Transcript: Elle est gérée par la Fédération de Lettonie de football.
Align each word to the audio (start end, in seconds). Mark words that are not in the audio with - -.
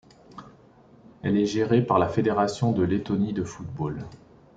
Elle 1.21 1.37
est 1.37 1.45
gérée 1.45 1.83
par 1.83 1.99
la 1.99 2.09
Fédération 2.09 2.71
de 2.71 2.81
Lettonie 2.81 3.33
de 3.33 3.43
football. 3.43 3.99